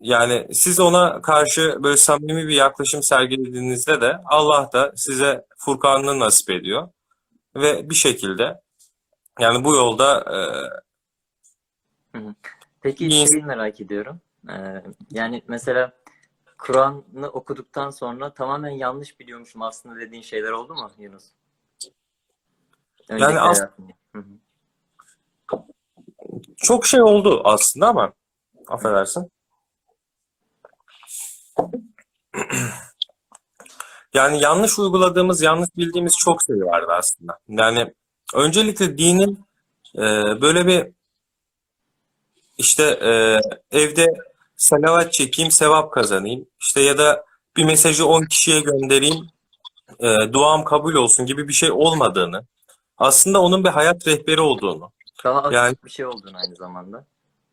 yani 0.00 0.48
siz 0.54 0.80
ona 0.80 1.22
karşı 1.22 1.76
böyle 1.82 1.96
samimi 1.96 2.48
bir 2.48 2.54
yaklaşım 2.54 3.02
sergilediğinizde 3.02 4.00
de 4.00 4.18
Allah 4.24 4.70
da 4.72 4.92
size 4.96 5.44
Furkan'ını 5.58 6.18
nasip 6.18 6.50
ediyor. 6.50 6.88
Ve 7.56 7.90
bir 7.90 7.94
şekilde 7.94 8.60
yani 9.40 9.64
bu 9.64 9.74
yolda 9.74 10.18
e, 10.20 10.38
Peki 12.80 13.06
İyi. 13.06 13.28
şeyi 13.28 13.42
merak 13.42 13.80
ediyorum. 13.80 14.20
Ee, 14.50 14.82
yani 15.10 15.42
mesela 15.48 15.92
Kur'an'ı 16.58 17.28
okuduktan 17.28 17.90
sonra 17.90 18.34
tamamen 18.34 18.70
yanlış 18.70 19.20
biliyormuşum 19.20 19.62
aslında 19.62 20.00
dediğin 20.00 20.22
şeyler 20.22 20.50
oldu 20.50 20.74
mu 20.74 20.90
Yunus? 20.98 21.24
Önceki 23.08 23.40
as- 23.40 23.58
hayatında. 23.58 23.92
Hı 24.12 24.18
hı. 24.18 24.38
çok 26.56 26.86
şey 26.86 27.02
oldu 27.02 27.40
aslında 27.44 27.88
ama 27.88 28.12
affedersin. 28.68 29.30
Yani 34.14 34.40
yanlış 34.42 34.78
uyguladığımız, 34.78 35.42
yanlış 35.42 35.68
bildiğimiz 35.76 36.16
çok 36.16 36.42
şey 36.46 36.56
vardı 36.56 36.92
aslında. 36.92 37.38
Yani 37.48 37.94
öncelikle 38.34 38.98
dinin 38.98 39.44
e, 39.96 40.00
böyle 40.40 40.66
bir 40.66 40.92
işte 42.58 42.82
e, 42.82 43.40
evde 43.78 44.06
salavat 44.56 45.12
çekeyim, 45.12 45.50
sevap 45.50 45.92
kazanayım. 45.92 46.46
İşte 46.60 46.80
ya 46.80 46.98
da 46.98 47.24
bir 47.56 47.64
mesajı 47.64 48.06
10 48.06 48.24
kişiye 48.24 48.60
göndereyim, 48.60 49.28
e, 50.00 50.32
duam 50.32 50.64
kabul 50.64 50.94
olsun 50.94 51.26
gibi 51.26 51.48
bir 51.48 51.52
şey 51.52 51.70
olmadığını, 51.72 52.46
aslında 52.98 53.40
onun 53.42 53.64
bir 53.64 53.68
hayat 53.68 54.06
rehberi 54.06 54.40
olduğunu. 54.40 54.90
Daha 55.24 55.52
Yani- 55.52 55.76
bir 55.84 55.90
şey 55.90 56.06
olduğunu 56.06 56.36
aynı 56.36 56.56
zamanda. 56.56 57.06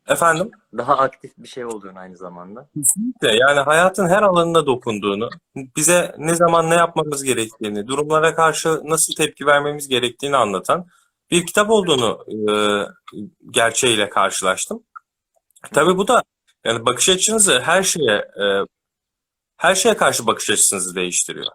Efendim? 0.08 0.52
Daha 0.78 0.98
aktif 0.98 1.38
bir 1.38 1.48
şey 1.48 1.66
olduğunu 1.66 2.00
aynı 2.00 2.18
zamanda. 2.18 2.70
Kesinlikle 2.78 3.36
yani 3.36 3.60
hayatın 3.60 4.08
her 4.08 4.24
alanına 4.24 4.66
dokunduğunu, 4.66 5.30
bize 5.56 6.16
ne 6.18 6.36
zaman 6.36 6.70
ne 6.70 6.76
yapmamız 6.76 7.24
gerektiğini, 7.24 7.88
durumlara 7.88 8.36
karşı 8.36 8.82
nasıl 8.84 9.16
tepki 9.16 9.46
vermemiz 9.46 9.88
gerektiğini 9.88 10.38
anlatan 10.38 10.86
bir 11.32 11.46
kitap 11.46 11.70
olduğunu 11.70 12.26
e, 12.28 12.54
gerçeğiyle 13.52 14.10
karşılaştım. 14.10 14.84
Tabii 15.74 15.98
bu 15.98 16.08
da 16.08 16.24
yani 16.66 16.86
bakış 16.86 17.10
açınızı 17.10 17.60
her 17.60 17.84
şeye 17.84 18.16
e, 18.16 18.46
her 19.58 19.76
şeye 19.76 19.98
karşı 19.98 20.28
bakış 20.28 20.50
açınızı 20.50 20.96
değiştiriyor. 20.96 21.52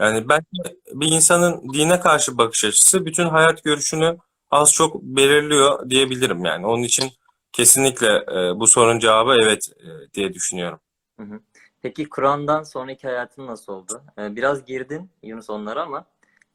Yani 0.00 0.28
bence 0.28 0.76
bir 0.92 1.08
insanın 1.08 1.72
dine 1.72 2.00
karşı 2.00 2.38
bakış 2.38 2.64
açısı 2.64 3.06
bütün 3.06 3.26
hayat 3.26 3.64
görüşünü 3.64 4.16
az 4.50 4.72
çok 4.72 5.02
belirliyor 5.02 5.90
diyebilirim 5.90 6.44
yani. 6.44 6.66
Onun 6.66 6.82
için 6.82 7.12
kesinlikle 7.54 8.08
e, 8.08 8.60
bu 8.60 8.66
sorunun 8.66 8.98
cevabı 8.98 9.34
evet 9.42 9.68
e, 9.76 10.12
diye 10.14 10.32
düşünüyorum. 10.34 10.80
Hı 11.20 11.22
hı. 11.22 11.40
Peki 11.82 12.08
Kur'an'dan 12.08 12.62
sonraki 12.62 13.06
hayatın 13.06 13.46
nasıl 13.46 13.72
oldu? 13.72 14.02
Ee, 14.18 14.36
biraz 14.36 14.64
girdin 14.64 15.10
Yunus 15.22 15.50
onlara 15.50 15.82
ama 15.82 16.04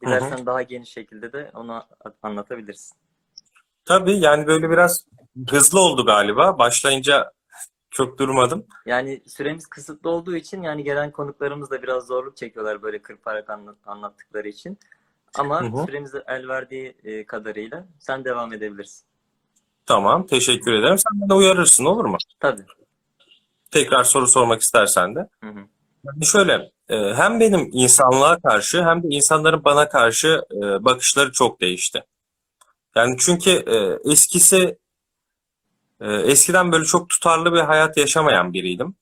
dilersen 0.02 0.46
daha 0.46 0.62
geniş 0.62 0.90
şekilde 0.90 1.34
de 1.34 1.52
onu 1.54 1.84
anlatabilirsin. 2.24 2.98
Tabii 3.86 4.20
yani 4.20 4.48
böyle 4.48 4.70
biraz 4.70 5.06
hızlı 5.50 5.80
oldu 5.80 6.06
galiba. 6.06 6.58
Başlayınca 6.60 7.32
çok 7.92 8.20
durmadım. 8.20 8.66
Yani 8.86 9.22
süremiz 9.28 9.68
kısıtlı 9.68 10.10
olduğu 10.10 10.36
için 10.36 10.64
yani 10.64 10.84
gelen 10.84 11.12
konuklarımız 11.12 11.72
da 11.72 11.84
biraz 11.84 12.08
zorluk 12.08 12.38
çekiyorlar 12.38 12.82
böyle 12.82 13.02
kırparak 13.02 13.50
anlat- 13.50 13.78
anlattıkları 13.86 14.48
için. 14.48 14.78
Ama 15.36 15.62
Hı 15.62 15.66
hı. 15.66 15.86
süremiz 15.86 16.14
el 16.28 16.48
verdiği 16.48 16.98
e, 17.04 17.26
kadarıyla 17.26 17.88
sen 18.00 18.26
devam 18.26 18.54
edebilirsin. 18.54 19.09
Tamam, 19.90 20.28
teşekkür 20.28 20.74
ederim. 20.74 20.98
Sen 20.98 21.22
beni 21.22 21.34
uyarırsın 21.34 21.86
olur 21.86 22.06
mu? 22.06 22.18
Tabii. 22.40 22.62
Tekrar 23.72 24.04
soru 24.04 24.28
sormak 24.28 24.62
istersen 24.62 25.16
de. 25.16 25.20
Hı 25.44 25.50
hı. 25.50 25.60
Yani 26.06 26.26
şöyle, 26.26 26.72
e, 26.90 27.14
hem 27.14 27.40
benim 27.40 27.70
insanlığa 27.74 28.40
karşı 28.40 28.84
hem 28.86 29.04
de 29.04 29.08
insanların 29.08 29.64
bana 29.64 29.90
karşı 29.90 30.42
e, 30.52 30.86
bakışları 30.86 31.32
çok 31.32 31.62
değişti. 31.62 32.04
Yani 32.96 33.16
çünkü 33.20 33.50
e, 33.50 34.10
eskisi 34.12 34.78
eskiden 36.02 36.72
böyle 36.72 36.86
çok 36.86 37.10
tutarlı 37.10 37.54
bir 37.54 37.60
hayat 37.60 37.98
yaşamayan 37.98 38.54
biriydim. 38.54 38.96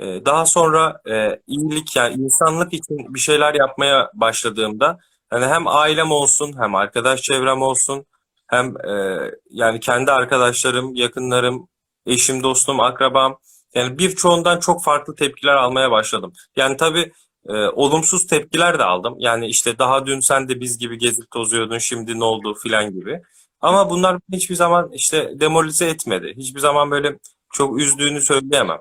Daha 0.00 0.46
sonra 0.46 1.00
iyilik 1.46 1.96
yani 1.96 2.14
insanlık 2.14 2.72
için 2.72 3.14
bir 3.14 3.18
şeyler 3.20 3.54
yapmaya 3.54 4.10
başladığımda 4.14 4.98
hani 5.30 5.46
hem 5.46 5.66
ailem 5.68 6.10
olsun 6.10 6.54
hem 6.58 6.74
arkadaş 6.74 7.22
çevrem 7.22 7.62
olsun 7.62 8.06
hem 8.50 8.74
e, 8.86 9.20
yani 9.50 9.80
kendi 9.80 10.12
arkadaşlarım, 10.12 10.94
yakınlarım, 10.94 11.68
eşim, 12.06 12.42
dostum, 12.42 12.80
akrabam 12.80 13.38
yani 13.74 13.98
birçoğundan 13.98 14.60
çok 14.60 14.84
farklı 14.84 15.14
tepkiler 15.14 15.54
almaya 15.54 15.90
başladım. 15.90 16.32
Yani 16.56 16.76
tabii 16.76 17.12
e, 17.48 17.52
olumsuz 17.52 18.26
tepkiler 18.26 18.78
de 18.78 18.84
aldım. 18.84 19.14
Yani 19.18 19.46
işte 19.46 19.78
daha 19.78 20.06
dün 20.06 20.20
sen 20.20 20.48
de 20.48 20.60
biz 20.60 20.78
gibi 20.78 20.98
gezip 20.98 21.30
tozuyordun, 21.30 21.78
şimdi 21.78 22.18
ne 22.20 22.24
oldu 22.24 22.54
filan 22.54 22.90
gibi. 22.92 23.22
Ama 23.60 23.90
bunlar 23.90 24.18
hiçbir 24.32 24.54
zaman 24.54 24.90
işte 24.92 25.32
demoralize 25.40 25.86
etmedi. 25.86 26.34
Hiçbir 26.36 26.60
zaman 26.60 26.90
böyle 26.90 27.18
çok 27.52 27.80
üzdüğünü 27.80 28.20
söyleyemem. 28.20 28.78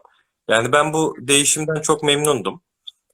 Yani 0.50 0.72
ben 0.72 0.94
bu 0.94 1.16
değişimden 1.20 1.82
çok 1.82 2.04
memnundum. 2.04 2.62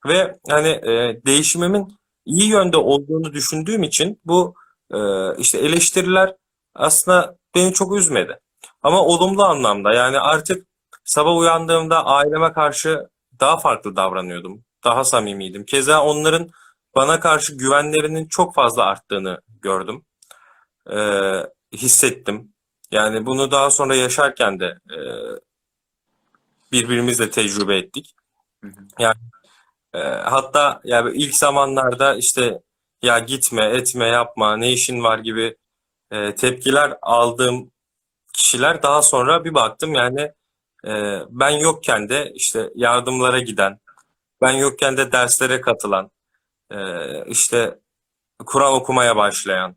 Ve 0.07 0.37
hani 0.49 0.67
e, 0.67 1.21
değişimimin 1.25 1.97
iyi 2.25 2.49
yönde 2.49 2.77
olduğunu 2.77 3.33
düşündüğüm 3.33 3.83
için 3.83 4.19
bu 4.25 4.55
e, 4.93 4.97
işte 5.37 5.57
eleştiriler 5.57 6.35
aslında 6.75 7.37
beni 7.55 7.73
çok 7.73 7.95
üzmedi. 7.95 8.39
Ama 8.81 9.01
olumlu 9.01 9.43
anlamda 9.43 9.93
yani 9.93 10.19
artık 10.19 10.67
sabah 11.03 11.37
uyandığımda 11.37 12.05
aileme 12.05 12.53
karşı 12.53 13.07
daha 13.39 13.57
farklı 13.57 13.95
davranıyordum. 13.95 14.63
Daha 14.83 15.03
samimiydim. 15.03 15.65
Keza 15.65 16.03
onların 16.03 16.49
bana 16.95 17.19
karşı 17.19 17.55
güvenlerinin 17.55 18.27
çok 18.27 18.55
fazla 18.55 18.83
arttığını 18.85 19.41
gördüm. 19.61 20.05
E, 20.91 20.97
hissettim. 21.73 22.53
Yani 22.91 23.25
bunu 23.25 23.51
daha 23.51 23.69
sonra 23.69 23.95
yaşarken 23.95 24.59
de 24.59 24.65
e, 24.65 24.97
birbirimizle 26.71 27.31
tecrübe 27.31 27.77
ettik. 27.77 28.15
Hı. 28.63 28.69
E, 29.93 29.97
hatta 30.07 30.81
yani 30.83 31.17
ilk 31.17 31.35
zamanlarda 31.35 32.15
işte 32.15 32.59
ya 33.01 33.19
gitme, 33.19 33.65
etme, 33.65 34.07
yapma, 34.07 34.57
ne 34.57 34.71
işin 34.71 35.03
var 35.03 35.19
gibi 35.19 35.55
e, 36.11 36.35
tepkiler 36.35 36.97
aldığım 37.01 37.71
kişiler 38.33 38.83
daha 38.83 39.01
sonra 39.01 39.45
bir 39.45 39.53
baktım 39.53 39.93
yani 39.93 40.31
e, 40.85 41.19
ben 41.29 41.49
yokken 41.49 42.09
de 42.09 42.31
işte 42.35 42.69
yardımlara 42.75 43.39
giden, 43.39 43.79
ben 44.41 44.51
yokken 44.51 44.97
de 44.97 45.11
derslere 45.11 45.61
katılan, 45.61 46.11
e, 46.71 46.77
işte 47.25 47.79
Kur'an 48.45 48.73
okumaya 48.73 49.15
başlayan, 49.15 49.75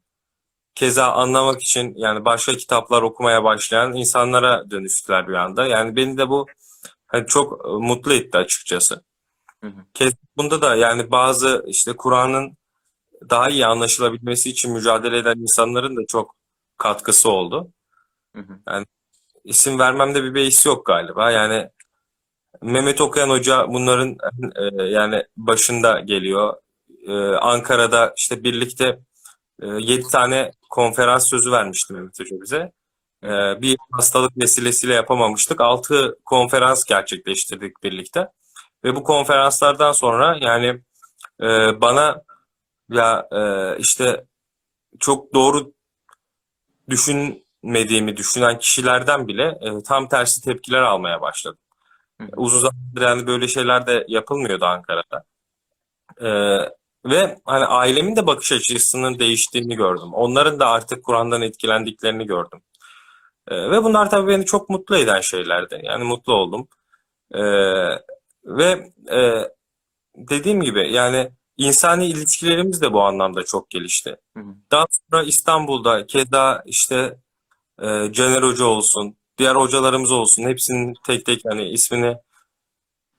keza 0.75 1.13
anlamak 1.13 1.63
için 1.63 1.95
yani 1.97 2.25
başka 2.25 2.53
kitaplar 2.57 3.03
okumaya 3.03 3.45
başlayan 3.45 3.95
insanlara 3.95 4.71
dönüştüler 4.71 5.29
bir 5.29 5.35
anda. 5.35 5.67
Yani 5.67 5.97
beni 5.97 6.19
de 6.19 6.29
bu 6.29 6.47
hani 7.07 7.27
çok 7.27 7.67
e, 7.67 7.69
mutlu 7.69 8.15
etti 8.15 8.39
açıkçası. 8.39 9.05
Hı 9.65 9.67
hı. 9.67 9.85
Kez 9.95 10.13
bunda 10.37 10.63
da 10.63 10.77
yani 10.77 11.11
bazı 11.11 11.65
işte 11.69 11.97
Kur'an'ın 11.97 12.58
daha 13.31 13.51
iyi 13.51 13.67
anlaşılabilmesi 13.67 14.51
için 14.51 14.73
mücadele 14.73 15.19
eden 15.19 15.37
insanların 15.37 15.97
da 15.97 16.01
çok 16.09 16.37
katkısı 16.79 17.31
oldu. 17.31 17.73
Hı 18.37 18.43
hı. 18.43 18.85
İsim 19.45 19.79
vermemde 19.79 20.25
bir 20.25 20.35
beis 20.35 20.67
yok 20.67 20.87
galiba. 20.87 21.31
Yani 21.31 21.71
Mehmet 22.63 23.01
Okuyan 23.01 23.31
Hoca 23.31 23.69
bunların 23.69 24.17
e, 24.57 24.85
yani 24.85 25.25
başında 25.37 26.01
geliyor. 26.01 26.57
E, 27.07 27.13
Ankara'da 27.37 28.15
işte 28.17 28.45
birlikte 28.45 28.99
e, 29.63 29.67
7 29.67 30.03
tane 30.03 30.51
konferans 30.71 31.29
sözü 31.29 31.53
vermişti 31.53 31.93
Mehmet 31.93 32.21
Hoca 32.21 32.37
bize. 32.43 32.73
E, 33.25 33.29
bir 33.63 33.77
hastalık 33.93 34.39
vesilesiyle 34.39 34.95
yapamamıştık. 34.95 35.61
6 35.61 36.17
konferans 36.25 36.85
gerçekleştirdik 36.85 37.83
birlikte. 37.83 38.29
Ve 38.85 38.97
bu 38.97 39.03
konferanslardan 39.03 39.93
sonra 39.93 40.39
yani 40.41 40.81
e, 41.43 41.81
bana 41.81 42.23
ya 42.91 43.29
e, 43.33 43.41
işte 43.79 44.25
çok 45.01 45.35
doğru 45.35 45.73
düşünmediğimi 46.89 48.17
düşünen 48.17 48.59
kişilerden 48.59 49.29
bile 49.29 49.59
e, 49.61 49.83
tam 49.83 50.09
tersi 50.09 50.43
tepkiler 50.43 50.83
almaya 50.83 51.21
başladım. 51.21 51.59
Hı. 52.21 52.27
Uzun 52.37 52.59
zamandır 52.59 53.03
yani 53.03 53.27
böyle 53.27 53.49
şeyler 53.49 53.87
de 53.87 54.05
yapılmıyordu 54.09 54.65
Ankara'da. 54.65 55.25
E, 56.21 56.29
ve 57.05 57.39
hani 57.45 57.65
ailemin 57.65 58.17
de 58.17 58.27
bakış 58.27 58.53
açısının 58.53 59.19
değiştiğini 59.19 59.77
gördüm. 59.77 60.15
Onların 60.15 60.61
da 60.61 60.67
artık 60.69 61.05
Kur'an'dan 61.05 61.43
etkilendiklerini 61.43 62.27
gördüm. 62.27 62.63
E, 63.49 63.71
ve 63.71 63.85
bunlar 63.85 64.11
tabii 64.11 64.29
beni 64.29 64.45
çok 64.47 64.69
mutlu 64.69 64.97
eden 64.97 65.21
şeylerdi. 65.21 65.81
Yani 65.85 66.05
mutlu 66.05 66.33
oldum. 66.35 66.69
E, 67.35 67.43
ve 68.45 68.91
e, 69.13 69.49
dediğim 70.17 70.61
gibi 70.61 70.93
yani 70.93 71.31
insani 71.59 72.07
ilişkilerimiz 72.07 72.83
de 72.83 72.93
bu 72.93 73.03
anlamda 73.03 73.45
çok 73.45 73.71
gelişti. 73.71 74.17
Hı 74.37 74.41
hı. 74.41 74.55
Daha 74.71 74.87
sonra 74.91 75.23
İstanbul'da 75.23 76.07
keza 76.07 76.63
işte 76.67 77.19
e, 77.83 78.13
Caner 78.13 78.43
Hoca 78.43 78.65
olsun, 78.65 79.17
diğer 79.39 79.55
hocalarımız 79.55 80.13
olsun 80.13 80.43
hepsinin 80.43 80.95
tek 81.07 81.27
tek 81.27 81.41
hani 81.51 81.69
ismini 81.69 82.17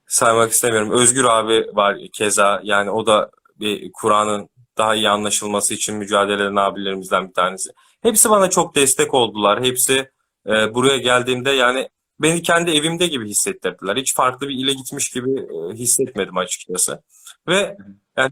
saymak 0.06 0.52
istemiyorum. 0.52 0.90
Özgür 0.90 1.24
abi 1.24 1.66
var 1.74 1.96
keza 2.12 2.60
yani 2.64 2.90
o 2.90 3.06
da 3.06 3.30
bir 3.60 3.90
Kur'an'ın 3.92 4.48
daha 4.78 4.94
iyi 4.94 5.08
anlaşılması 5.08 5.74
için 5.74 5.96
mücadele 5.96 6.42
eden 6.42 6.56
abilerimizden 6.56 7.28
bir 7.28 7.34
tanesi. 7.34 7.70
Hepsi 8.02 8.30
bana 8.30 8.50
çok 8.50 8.74
destek 8.74 9.14
oldular. 9.14 9.64
Hepsi 9.64 10.10
e, 10.46 10.74
buraya 10.74 10.98
geldiğimde 10.98 11.50
yani 11.50 11.88
beni 12.20 12.42
kendi 12.42 12.70
evimde 12.70 13.06
gibi 13.06 13.28
hissettirdiler. 13.28 13.96
Hiç 13.96 14.14
farklı 14.14 14.48
bir 14.48 14.54
ile 14.54 14.72
gitmiş 14.72 15.10
gibi 15.10 15.30
e, 15.40 15.74
hissetmedim 15.74 16.36
açıkçası. 16.36 17.02
Ve 17.48 17.76
yani 18.16 18.30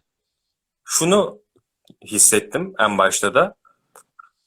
şunu 0.84 1.38
hissettim 2.04 2.74
en 2.78 2.98
başta 2.98 3.34
da. 3.34 3.54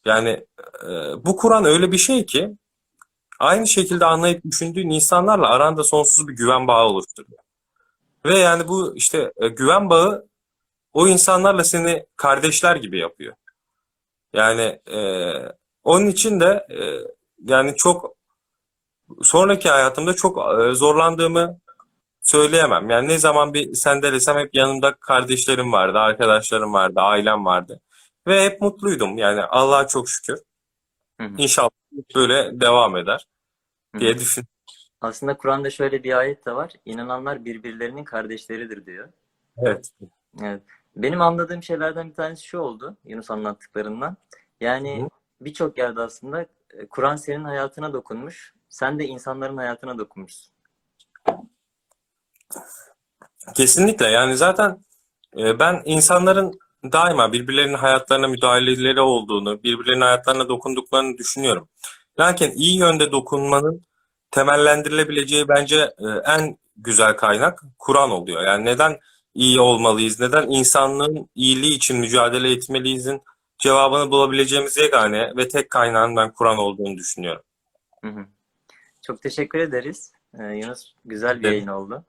Yani 0.06 0.46
e, 0.84 0.88
bu 1.26 1.36
Kur'an 1.36 1.66
öyle 1.66 1.92
bir 1.92 1.98
şey 1.98 2.26
ki 2.26 2.58
aynı 3.40 3.68
şekilde 3.68 4.06
anlayıp 4.06 4.46
düşündüğün 4.46 4.90
insanlarla 4.90 5.50
aranda 5.50 5.84
sonsuz 5.84 6.28
bir 6.28 6.34
güven 6.34 6.68
bağı 6.68 6.86
oluşturuyor. 6.86 7.40
Ve 8.26 8.40
yani 8.40 8.68
bu 8.68 8.96
işte 8.96 9.34
e, 9.38 9.48
güven 9.48 9.90
bağı 9.90 10.28
o 10.94 11.08
insanlarla 11.08 11.64
seni 11.64 12.06
kardeşler 12.18 12.76
gibi 12.76 13.00
yapıyor. 13.00 13.36
Yani 14.34 14.82
e, 14.92 15.34
onun 15.84 16.08
için 16.08 16.40
de 16.40 16.68
e, 16.70 16.80
yani 17.52 17.76
çok 17.76 18.16
sonraki 19.24 19.70
hayatımda 19.70 20.14
çok 20.14 20.38
e, 20.38 20.74
zorlandığımı 20.74 21.60
söyleyemem. 22.22 22.90
Yani 22.90 23.08
ne 23.08 23.18
zaman 23.18 23.54
bir 23.54 23.74
sendelesem 23.74 24.38
hep 24.38 24.56
yanımda 24.56 24.94
kardeşlerim 24.94 25.72
vardı, 25.72 25.98
arkadaşlarım 25.98 26.74
vardı, 26.74 27.00
ailem 27.00 27.46
vardı. 27.46 27.82
Ve 28.28 28.44
hep 28.44 28.62
mutluydum. 28.62 29.18
Yani 29.18 29.42
Allah'a 29.42 29.88
çok 29.88 30.10
şükür. 30.10 30.40
Hı 31.22 31.28
hı. 31.28 31.34
İnşallah 31.38 31.70
böyle 32.16 32.62
devam 32.62 32.98
eder 32.98 33.28
diye 34.00 34.18
düşün. 34.18 34.46
Aslında 35.02 35.38
Kur'an'da 35.38 35.70
şöyle 35.70 36.04
bir 36.04 36.18
ayet 36.18 36.46
de 36.46 36.56
var. 36.56 36.72
İnananlar 36.86 37.46
birbirlerinin 37.46 38.04
kardeşleridir 38.04 38.86
diyor. 38.86 39.10
Evet. 39.58 39.92
Evet. 40.42 40.62
Benim 40.96 41.22
anladığım 41.22 41.64
şeylerden 41.64 42.10
bir 42.10 42.14
tanesi 42.14 42.44
şu 42.44 42.60
oldu 42.60 42.98
Yunus 43.06 43.32
anlattıklarından. 43.32 44.18
Yani 44.62 45.10
birçok 45.42 45.78
yerde 45.78 46.02
aslında 46.02 46.46
e, 46.74 46.88
Kur'an 46.90 47.16
senin 47.16 47.44
hayatına 47.44 47.94
dokunmuş. 47.94 48.54
Sen 48.70 49.00
de 49.00 49.06
insanların 49.06 49.58
hayatına 49.58 49.98
dokunmuşsun. 49.98 50.51
Kesinlikle. 53.56 54.08
Yani 54.08 54.38
zaten 54.38 54.84
e, 55.38 55.60
ben 55.60 55.82
insanların 55.86 56.60
daima 56.84 57.34
birbirlerinin 57.34 57.74
hayatlarına 57.74 58.28
müdahaleleri 58.28 59.02
olduğunu, 59.02 59.64
birbirlerinin 59.64 60.02
hayatlarına 60.02 60.50
dokunduklarını 60.50 61.18
düşünüyorum. 61.18 61.70
Lakin 62.20 62.52
iyi 62.52 62.80
yönde 62.80 63.12
dokunmanın 63.12 63.82
temellendirilebileceği 64.32 65.48
bence 65.48 65.78
e, 65.78 66.08
en 66.26 66.58
güzel 66.76 67.18
kaynak 67.18 67.64
Kur'an 67.80 68.12
oluyor. 68.12 68.42
Yani 68.44 68.66
neden 68.66 69.00
iyi 69.34 69.60
olmalıyız, 69.60 70.20
neden 70.20 70.48
insanlığın 70.50 71.30
iyiliği 71.36 71.76
için 71.76 71.98
mücadele 71.98 72.52
etmeliyizin 72.52 73.22
cevabını 73.58 74.12
bulabileceğimiz 74.12 74.78
yegane 74.78 75.34
ve 75.38 75.48
tek 75.48 75.70
kaynağın 75.70 76.16
ben 76.16 76.34
Kur'an 76.34 76.58
olduğunu 76.58 76.98
düşünüyorum. 76.98 77.44
Çok 79.02 79.22
teşekkür 79.22 79.60
ederiz. 79.60 80.12
Ee, 80.40 80.44
Yunus 80.44 80.94
güzel 81.06 81.40
bir 81.40 81.46
Evet. 81.46 81.54
yayın 81.54 81.68
oldu. 81.68 82.06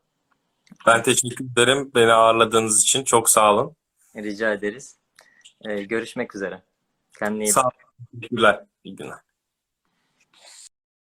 Ben 0.87 1.03
teşekkür 1.03 1.45
ederim 1.53 1.91
beni 1.95 2.13
ağırladığınız 2.13 2.83
için. 2.83 3.05
Çok 3.05 3.31
sağ 3.31 3.55
olun. 3.55 3.77
Rica 4.17 4.53
ederiz. 4.53 4.97
Ee, 5.61 5.83
görüşmek 5.83 6.35
üzere. 6.35 6.63
Kendine 7.19 7.45
iyi 7.45 7.47
bak. 7.47 7.53
Sağ 7.55 7.61
olun. 7.63 7.71
Teşekkürler. 8.21 8.65
İyi 8.85 8.97
günler. 8.97 9.19